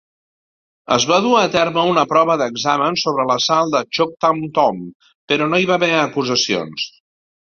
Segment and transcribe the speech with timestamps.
[0.95, 4.81] Es va dur a terme una prova d'examen sobre l'assalt a Choctaw Tom,
[5.33, 6.89] però no hi va haver acusacions.